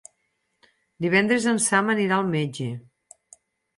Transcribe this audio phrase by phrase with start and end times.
[1.05, 2.67] Divendres en Sam anirà al metge.